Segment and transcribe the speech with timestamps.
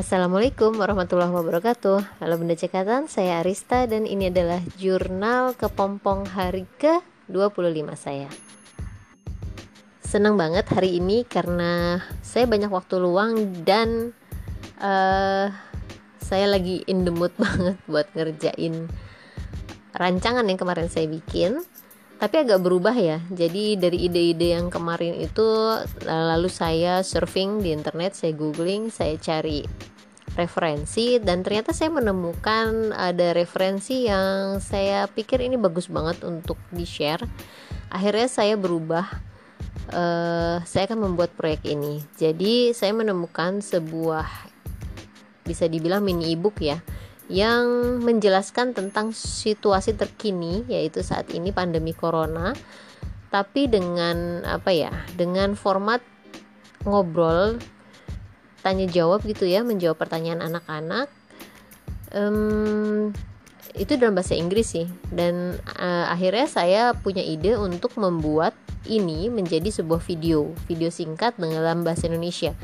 [0.00, 2.24] Assalamualaikum warahmatullahi wabarakatuh.
[2.24, 8.32] Halo Bunda Cekatan, saya Arista dan ini adalah jurnal kepompong hari ke-25 saya.
[10.00, 14.16] Senang banget hari ini karena saya banyak waktu luang dan
[14.80, 15.52] uh,
[16.16, 18.88] saya lagi in the mood banget buat ngerjain
[19.92, 21.60] rancangan yang kemarin saya bikin
[22.20, 23.18] tapi agak berubah ya.
[23.32, 25.48] Jadi dari ide-ide yang kemarin itu
[26.04, 29.64] lalu saya surfing di internet saya googling saya cari
[30.36, 36.86] referensi dan ternyata saya menemukan ada referensi yang saya pikir ini bagus banget untuk di
[36.86, 37.26] share
[37.90, 39.10] akhirnya saya berubah
[39.90, 42.04] uh, saya akan membuat proyek ini.
[42.14, 44.28] Jadi saya menemukan sebuah
[45.42, 46.78] bisa dibilang mini ebook ya
[47.30, 52.52] yang menjelaskan tentang situasi terkini yaitu saat ini pandemi corona
[53.30, 56.02] tapi dengan apa ya dengan format
[56.82, 57.62] ngobrol
[58.66, 61.06] tanya jawab gitu ya menjawab pertanyaan anak-anak
[62.12, 63.14] um,
[63.74, 64.86] itu dalam bahasa Inggris sih.
[65.10, 68.56] Dan uh, akhirnya saya punya ide untuk membuat
[68.88, 72.56] ini menjadi sebuah video video singkat dalam bahasa Indonesia.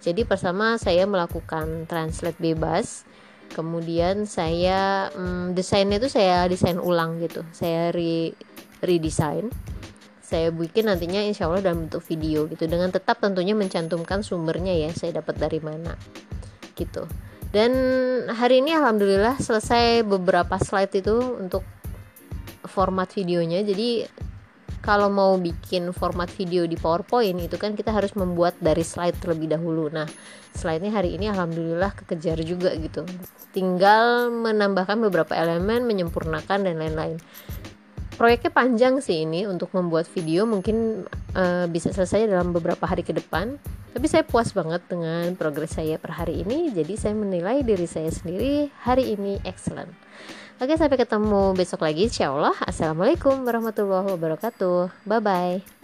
[0.00, 3.08] Jadi pertama saya melakukan translate bebas
[3.54, 7.46] kemudian saya hmm, desainnya itu saya desain ulang gitu.
[7.54, 8.34] Saya re
[8.82, 9.48] redesign.
[10.24, 12.66] Saya bikin nantinya insya Allah dalam bentuk video gitu.
[12.66, 15.94] Dengan tetap tentunya mencantumkan sumbernya ya saya dapat dari mana
[16.74, 17.06] gitu.
[17.54, 17.70] Dan
[18.34, 21.62] hari ini alhamdulillah selesai beberapa slide itu untuk
[22.66, 23.62] format videonya.
[23.62, 24.02] Jadi
[24.84, 29.56] kalau mau bikin format video di PowerPoint itu kan kita harus membuat dari slide terlebih
[29.56, 29.88] dahulu.
[29.88, 30.04] Nah,
[30.52, 33.08] slide-nya hari ini alhamdulillah kekejar juga gitu.
[33.56, 37.16] Tinggal menambahkan beberapa elemen, menyempurnakan dan lain-lain.
[38.20, 43.16] Proyeknya panjang sih ini untuk membuat video mungkin uh, bisa selesai dalam beberapa hari ke
[43.16, 43.56] depan.
[43.94, 46.74] Tapi saya puas banget dengan progres saya per hari ini.
[46.74, 49.94] Jadi saya menilai diri saya sendiri hari ini excellent.
[50.58, 52.10] Oke, sampai ketemu besok lagi.
[52.10, 52.34] Insya.
[52.66, 55.06] Assalamualaikum warahmatullahi wabarakatuh.
[55.06, 55.83] Bye bye.